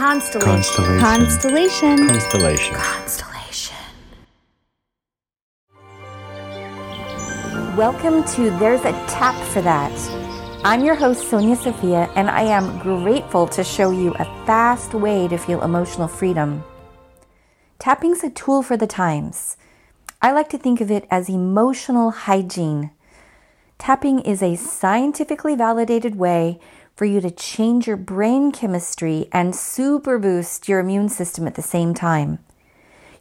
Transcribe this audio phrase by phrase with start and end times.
[0.00, 0.98] Constellation.
[0.98, 2.08] Constellation.
[2.08, 2.74] Constellation.
[2.74, 3.76] Constellation.
[7.76, 9.92] Welcome to There's a Tap for That.
[10.64, 15.28] I'm your host, Sonia Sophia, and I am grateful to show you a fast way
[15.28, 16.64] to feel emotional freedom.
[17.78, 19.58] Tapping's a tool for the times.
[20.22, 22.90] I like to think of it as emotional hygiene.
[23.76, 26.58] Tapping is a scientifically validated way
[27.00, 31.62] for you to change your brain chemistry and super boost your immune system at the
[31.62, 32.38] same time.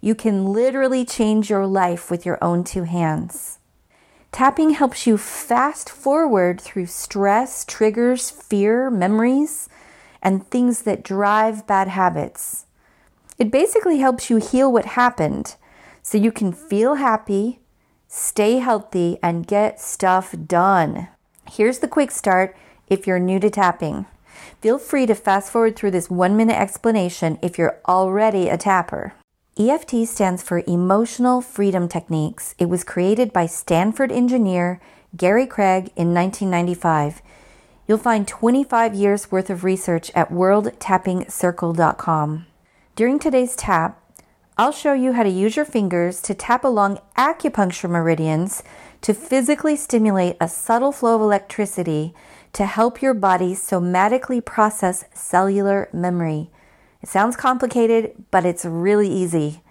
[0.02, 3.60] You can literally change your life with your own two hands.
[4.34, 9.70] Tapping helps you fast forward through stress, triggers, fear, memories,
[10.22, 12.66] and things that drive bad habits.
[13.38, 15.56] It basically helps you heal what happened
[16.02, 17.62] so you can feel happy,
[18.10, 21.08] stay healthy, and get stuff done.
[21.50, 22.58] Here's the quick start
[22.90, 24.06] if you're new to tapping.
[24.62, 29.14] Feel free to fast forward through this one minute explanation if you're already a tapper.
[29.58, 32.56] EFT stands for Emotional Freedom Techniques.
[32.58, 34.82] It was created by Stanford engineer
[35.18, 37.22] Gary Craig in 1995.
[37.88, 42.46] You'll find 25 years worth of research at worldtappingcircle.com.
[42.96, 44.04] During today's tap,
[44.58, 48.64] I'll show you how to use your fingers to tap along acupuncture meridians
[49.02, 52.14] to physically stimulate a subtle flow of electricity
[52.54, 56.50] to help your body somatically process cellular memory.
[57.02, 59.62] It sounds complicated, but it's really easy.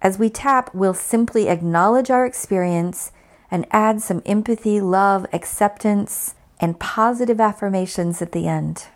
[0.00, 3.12] As we tap, we'll simply acknowledge our experience
[3.50, 8.86] and add some empathy, love, acceptance, and positive affirmations at the end.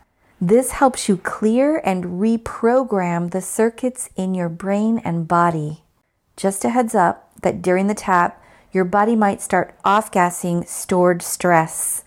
[0.41, 5.85] This helps you clear and reprogram the circuits in your brain and body.
[6.37, 11.23] Just a heads up that during the tap, your body might start off gassing stored
[11.23, 12.03] stress.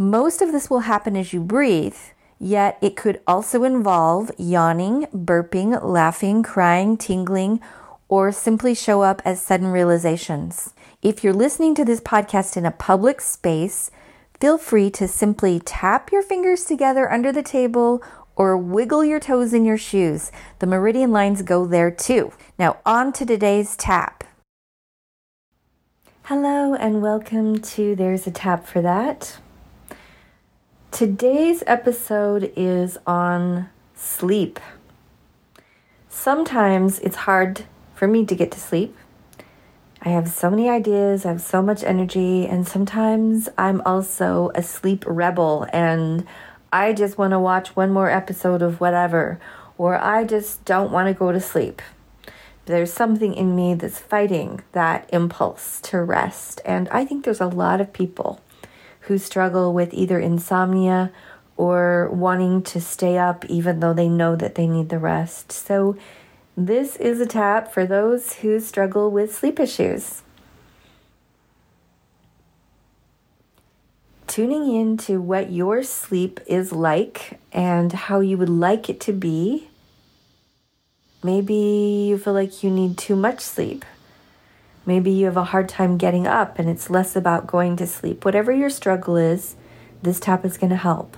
[0.00, 1.96] Most of this will happen as you breathe,
[2.38, 7.60] yet it could also involve yawning, burping, laughing, crying, tingling,
[8.08, 10.72] or simply show up as sudden realizations.
[11.02, 13.90] If you're listening to this podcast in a public space,
[14.40, 18.00] feel free to simply tap your fingers together under the table
[18.36, 20.30] or wiggle your toes in your shoes.
[20.60, 22.32] The meridian lines go there too.
[22.56, 24.22] Now, on to today's tap.
[26.26, 29.38] Hello, and welcome to There's a Tap for That.
[30.98, 34.58] Today's episode is on sleep.
[36.08, 38.96] Sometimes it's hard for me to get to sleep.
[40.02, 44.62] I have so many ideas, I have so much energy, and sometimes I'm also a
[44.64, 46.26] sleep rebel and
[46.72, 49.38] I just want to watch one more episode of whatever,
[49.76, 51.80] or I just don't want to go to sleep.
[52.66, 57.46] There's something in me that's fighting that impulse to rest, and I think there's a
[57.46, 58.40] lot of people
[59.08, 61.10] who struggle with either insomnia
[61.56, 65.50] or wanting to stay up even though they know that they need the rest.
[65.50, 65.96] So,
[66.56, 70.22] this is a tap for those who struggle with sleep issues.
[74.26, 79.12] Tuning in to what your sleep is like and how you would like it to
[79.12, 79.68] be.
[81.22, 83.84] Maybe you feel like you need too much sleep.
[84.88, 88.24] Maybe you have a hard time getting up and it's less about going to sleep.
[88.24, 89.54] Whatever your struggle is,
[90.00, 91.14] this tap is going to help.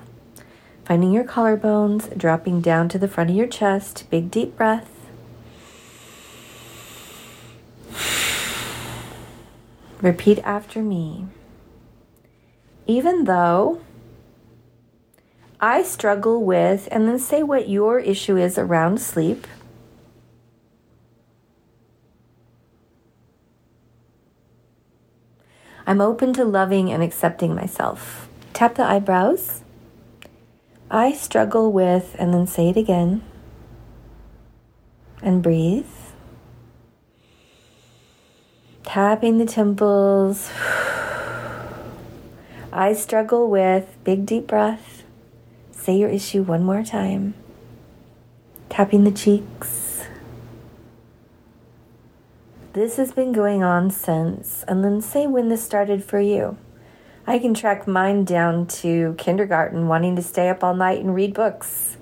[0.85, 4.91] Finding your collarbones, dropping down to the front of your chest, big deep breath.
[10.01, 11.27] Repeat after me.
[12.89, 13.83] Even though
[15.61, 19.47] I struggle with, and then say what your issue is around sleep.
[25.87, 28.29] I'm open to loving and accepting myself.
[28.53, 29.63] Tap the eyebrows.
[30.91, 33.23] I struggle with, and then say it again.
[35.23, 35.87] And breathe.
[38.85, 40.51] Tapping the temples.
[42.73, 45.05] I struggle with, big deep breath.
[45.71, 47.35] Say your issue one more time.
[48.69, 49.90] Tapping the cheeks.
[52.73, 56.57] This has been going on since, and then say when this started for you.
[57.27, 61.35] I can track mine down to kindergarten, wanting to stay up all night and read
[61.35, 61.97] books.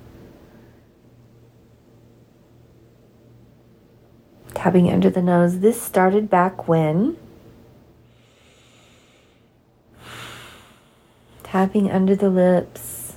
[4.53, 5.61] Tapping under the nose.
[5.61, 7.17] This started back when.
[11.43, 13.15] Tapping under the lips.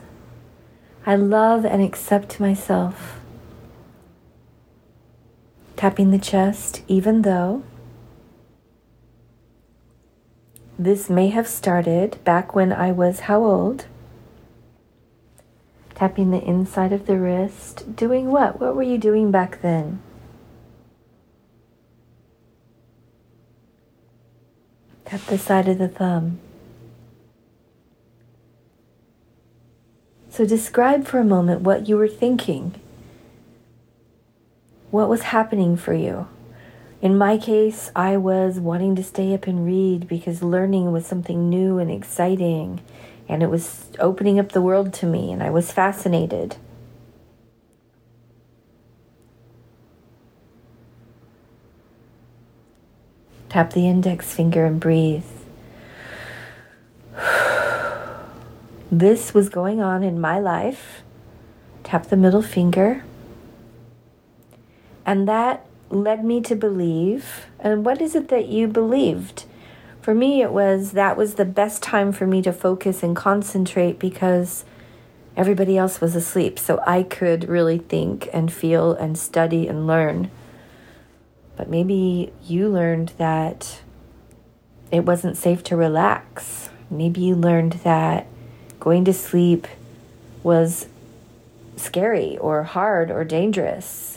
[1.06, 3.21] I love and accept myself
[5.82, 7.64] tapping the chest, even though
[10.78, 13.88] this may have started back when I was how old?
[15.96, 17.96] Tapping the inside of the wrist.
[17.96, 18.62] Doing what?
[18.62, 20.00] What were you doing back then?
[25.06, 26.40] Tap the side of the thumb.
[30.30, 32.81] So describe for a moment what you were thinking.
[34.92, 36.28] What was happening for you?
[37.02, 41.50] In my case, I was wanting to stay up and read because learning was something
[41.50, 42.82] new and exciting,
[43.30, 46.58] and it was opening up the world to me, and I was fascinated.
[53.48, 55.24] Tap the index finger and breathe.
[58.94, 61.02] This was going on in my life.
[61.86, 63.06] Tap the middle finger.
[65.06, 67.48] And that led me to believe.
[67.60, 69.46] And what is it that you believed?
[70.02, 74.00] For me, it was that was the best time for me to focus and concentrate
[74.00, 74.66] because
[75.38, 76.58] everybody else was asleep.
[76.58, 80.32] So I could really think and feel and study and learn.
[81.56, 83.82] But maybe you learned that
[84.92, 86.70] it wasn't safe to relax.
[86.90, 88.28] Maybe you learned that
[88.80, 89.68] going to sleep
[90.44, 90.88] was
[91.78, 94.11] scary or hard or dangerous.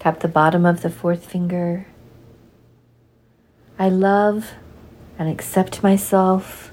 [0.00, 1.86] Tap the bottom of the fourth finger.
[3.78, 4.54] I love
[5.18, 6.72] and accept myself.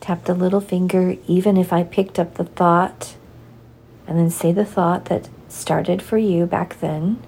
[0.00, 3.16] Tap the little finger, even if I picked up the thought,
[4.06, 7.22] and then say the thought that started for you back then.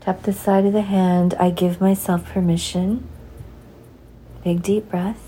[0.00, 1.34] Tap the side of the hand.
[1.38, 3.06] I give myself permission.
[4.42, 5.23] Big deep breath.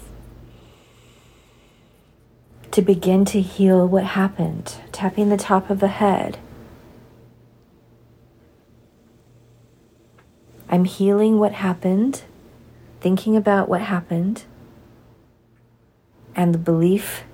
[2.77, 4.75] To begin to heal what happened.
[4.93, 6.37] Tapping the top of the head.
[10.69, 12.25] I'm healing what happened,
[13.01, 14.45] thinking about what happened,
[16.35, 17.25] and the belief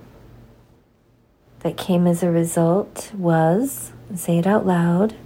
[1.65, 5.17] that came as a result was, say it out loud,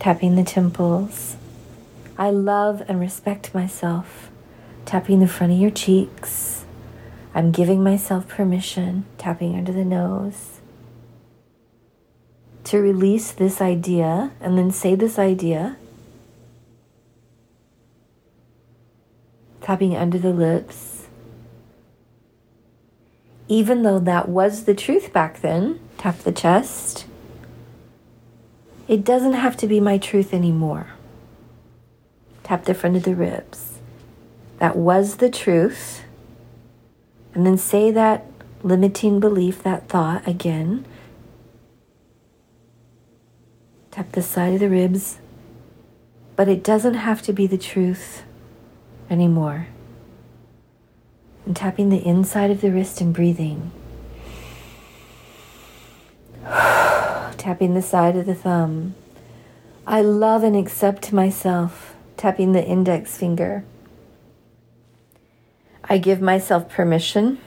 [0.00, 1.36] tapping the temples.
[2.18, 4.32] I love and respect myself,
[4.84, 6.65] tapping the front of your cheeks.
[7.36, 10.60] I'm giving myself permission, tapping under the nose,
[12.64, 15.76] to release this idea and then say this idea,
[19.60, 21.08] tapping under the lips.
[23.48, 27.04] Even though that was the truth back then, tap the chest.
[28.88, 30.86] It doesn't have to be my truth anymore.
[32.44, 33.78] Tap the front of the ribs.
[34.58, 36.05] That was the truth.
[37.36, 38.24] And then say that
[38.62, 40.86] limiting belief, that thought again.
[43.90, 45.18] Tap the side of the ribs.
[46.34, 48.22] But it doesn't have to be the truth
[49.10, 49.66] anymore.
[51.44, 53.70] And tapping the inside of the wrist and breathing.
[56.42, 58.94] tapping the side of the thumb.
[59.86, 63.62] I love and accept myself, tapping the index finger.
[65.88, 67.38] I give myself permission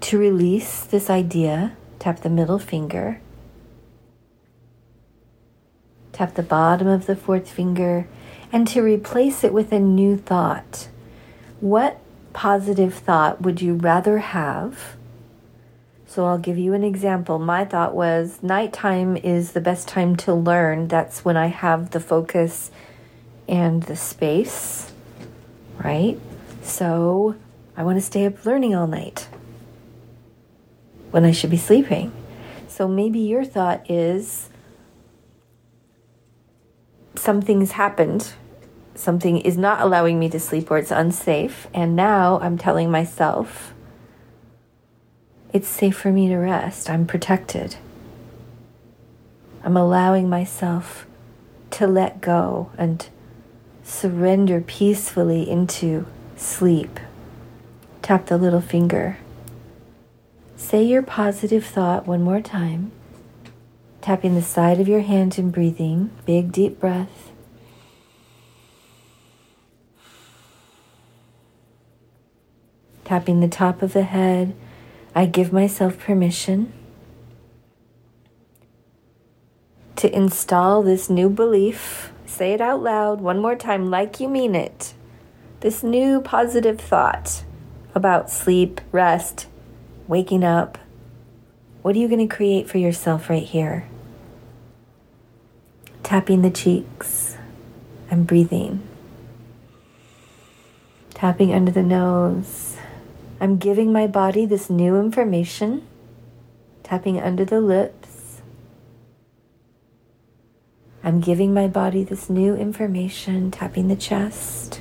[0.00, 3.20] to release this idea, tap the middle finger,
[6.12, 8.06] tap the bottom of the fourth finger,
[8.52, 10.88] and to replace it with a new thought.
[11.60, 11.98] What
[12.32, 14.96] positive thought would you rather have?
[16.06, 17.38] So I'll give you an example.
[17.38, 20.88] My thought was nighttime is the best time to learn.
[20.88, 22.70] That's when I have the focus
[23.48, 24.91] and the space,
[25.82, 26.18] right?
[26.62, 27.36] So
[27.76, 29.28] I want to stay up learning all night
[31.10, 32.12] when I should be sleeping.
[32.68, 34.48] So maybe your thought is
[37.14, 38.32] something's happened.
[38.94, 41.66] Something is not allowing me to sleep or it's unsafe.
[41.72, 43.74] And now I'm telling myself,
[45.52, 46.88] it's safe for me to rest.
[46.88, 47.76] I'm protected.
[49.64, 51.06] I'm allowing myself
[51.72, 53.06] to let go and
[53.82, 57.00] surrender peacefully into sleep.
[58.00, 59.18] Tap the little finger.
[60.56, 62.92] Say your positive thought one more time.
[64.00, 66.10] Tapping the side of your hand and breathing.
[66.26, 67.30] Big deep breath.
[73.04, 74.54] Tapping the top of the head
[75.14, 76.72] I give myself permission
[79.96, 82.11] to install this new belief.
[82.32, 84.94] Say it out loud one more time, like you mean it.
[85.60, 87.44] This new positive thought
[87.94, 89.46] about sleep, rest,
[90.08, 90.78] waking up.
[91.82, 93.86] What are you going to create for yourself right here?
[96.12, 97.38] tapping the cheeks
[98.10, 98.86] and breathing.
[101.14, 102.76] Tapping under the nose.
[103.40, 105.86] I'm giving my body this new information.
[106.82, 108.01] Tapping under the lips.
[111.04, 114.80] I'm giving my body this new information, tapping the chest,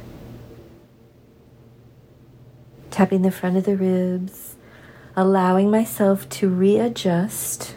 [2.91, 4.55] tapping the front of the ribs,
[5.15, 7.75] allowing myself to readjust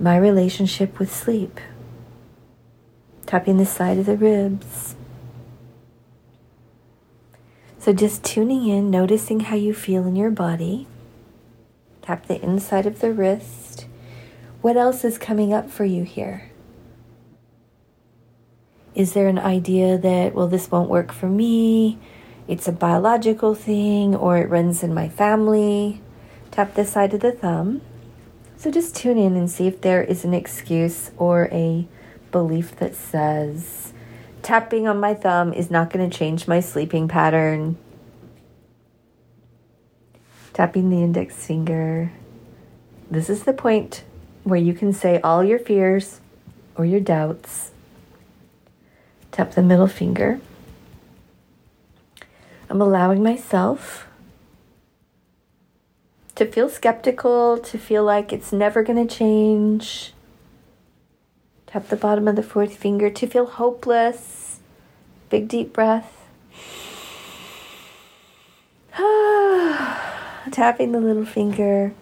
[0.00, 1.60] my relationship with sleep,
[3.24, 4.96] tapping the side of the ribs.
[7.78, 10.88] So just tuning in, noticing how you feel in your body.
[12.02, 13.86] Tap the inside of the wrist.
[14.60, 16.50] What else is coming up for you here?
[18.94, 21.98] Is there an idea that, well, this won't work for me?
[22.46, 26.00] It's a biological thing or it runs in my family?
[26.50, 27.80] Tap the side of the thumb.
[28.56, 31.86] So just tune in and see if there is an excuse or a
[32.30, 33.92] belief that says
[34.44, 37.76] tapping on my thumb is not going to change my sleeping pattern.
[40.52, 42.12] Tapping the index finger.
[43.10, 44.04] This is the point
[44.44, 46.20] where you can say all your fears
[46.76, 47.72] or your doubts.
[49.34, 50.38] Tap the middle finger.
[52.70, 54.06] I'm allowing myself
[56.36, 60.12] to feel skeptical, to feel like it's never going to change.
[61.66, 64.60] Tap the bottom of the fourth finger to feel hopeless.
[65.30, 66.28] Big deep breath.
[70.52, 71.92] Tapping the little finger.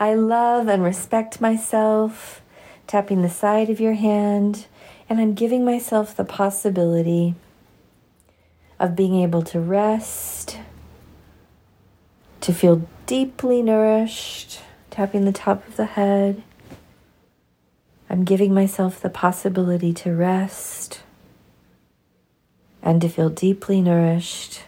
[0.00, 2.40] I love and respect myself.
[2.86, 4.64] Tapping the side of your hand.
[5.08, 7.34] And I'm giving myself the possibility
[8.78, 10.58] of being able to rest,
[12.42, 14.60] to feel deeply nourished,
[14.90, 16.42] tapping the top of the head.
[18.10, 21.02] I'm giving myself the possibility to rest
[22.82, 24.62] and to feel deeply nourished,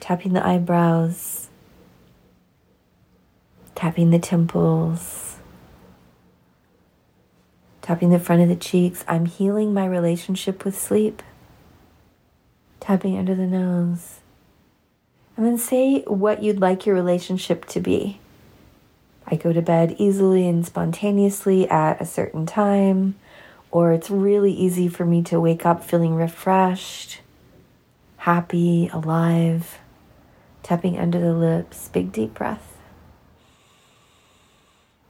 [0.00, 1.48] tapping the eyebrows,
[3.74, 5.25] tapping the temples,
[7.86, 9.04] tapping the front of the cheeks.
[9.06, 11.22] I'm healing my relationship with sleep,
[12.80, 14.18] tapping under the nose.
[15.36, 18.18] And then say what you'd like your relationship to be.
[19.28, 23.14] I go to bed easily and spontaneously at a certain time,
[23.70, 27.20] or it's really easy for me to wake up feeling refreshed,
[28.16, 29.78] happy, alive,
[30.64, 32.75] tapping under the lips, big deep breath.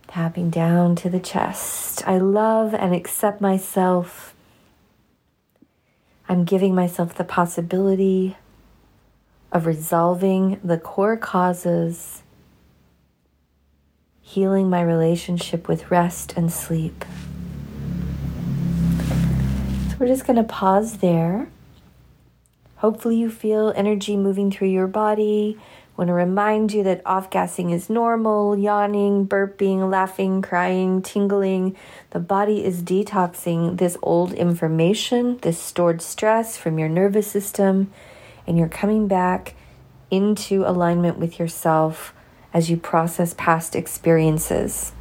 [0.09, 2.07] Tapping down to the chest.
[2.07, 4.35] I love and accept myself.
[6.29, 8.37] I'm giving myself the possibility
[9.53, 12.23] of resolving the core causes,
[14.21, 17.05] healing my relationship with rest and sleep.
[19.91, 21.49] So we're just going to pause there.
[22.77, 25.59] Hopefully, you feel energy moving through your body.
[25.97, 31.75] Want to remind you that off gassing is normal, yawning, burping, laughing, crying, tingling.
[32.11, 37.91] The body is detoxing this old information, this stored stress from your nervous system
[38.47, 39.55] and you're coming back
[40.11, 42.13] into alignment with yourself
[42.53, 44.93] as you process past experiences.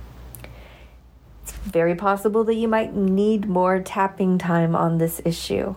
[1.43, 5.75] It's very possible that you might need more tapping time on this issue.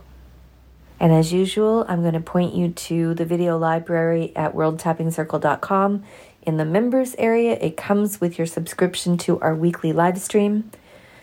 [1.01, 6.03] And as usual, I'm going to point you to the video library at worldtappingcircle.com.
[6.43, 10.71] In the members area, it comes with your subscription to our weekly live stream.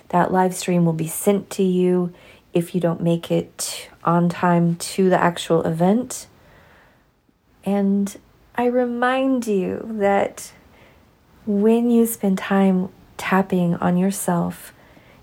[0.09, 2.13] That live stream will be sent to you
[2.53, 6.27] if you don't make it on time to the actual event.
[7.65, 8.15] And
[8.55, 10.53] I remind you that
[11.45, 14.73] when you spend time tapping on yourself,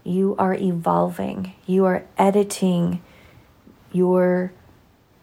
[0.05, 3.01] you are evolving, you are editing
[3.93, 4.53] your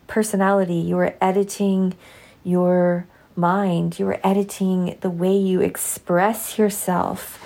[0.08, 1.96] personality, you are editing
[2.44, 7.44] your mind, you are editing the way you express yourself,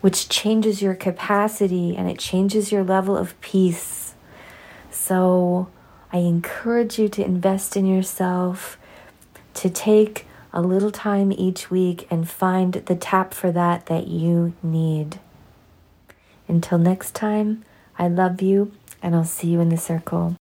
[0.00, 4.14] which changes your capacity and it changes your level of peace.
[4.90, 5.68] So
[6.12, 8.78] I encourage you to invest in yourself
[9.54, 14.54] to take a little time each week and find the tap for that that you
[14.62, 15.20] need.
[16.48, 17.64] Until next time,
[17.98, 20.36] I love you and I'll see you in the circle.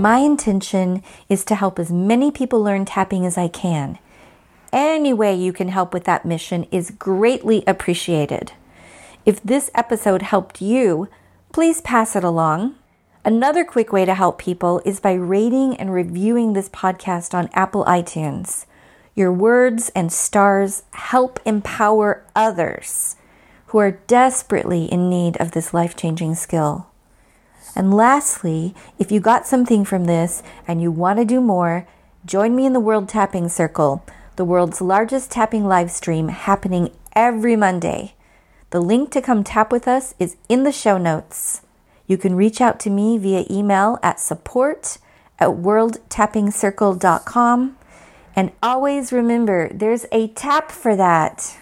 [0.00, 3.98] My intention is to help as many people learn tapping as I can.
[4.72, 8.52] Any way you can help with that mission is greatly appreciated.
[9.24, 11.08] If this episode helped you,
[11.52, 12.74] please pass it along
[13.26, 17.84] Another quick way to help people is by rating and reviewing this podcast on Apple
[17.84, 18.66] iTunes.
[19.16, 23.16] Your words and stars help empower others
[23.66, 26.86] who are desperately in need of this life changing skill.
[27.76, 31.86] And lastly, if you got something from this and you want to do more,
[32.24, 34.02] join me in the World Tapping Circle,
[34.36, 38.14] the world's largest tapping live stream happening every Monday.
[38.70, 41.60] The link to come tap with us is in the show notes.
[42.06, 44.96] You can reach out to me via email at support
[45.38, 47.76] at worldtappingcircle.com.
[48.34, 51.58] And always remember, there's a tap for that.